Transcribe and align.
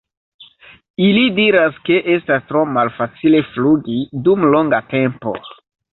Ili 1.07 1.25
diras 1.39 1.77
ke 1.89 1.99
estas 2.15 2.47
tro 2.53 2.63
malfacile 2.79 3.43
flugi 3.53 3.99
dum 4.29 4.49
longa 4.57 4.81
tempo. 4.99 5.37